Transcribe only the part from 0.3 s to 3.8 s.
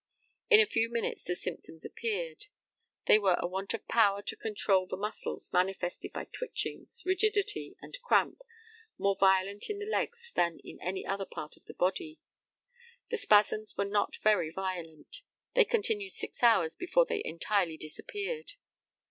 In a few minutes the symptoms appeared. They were a want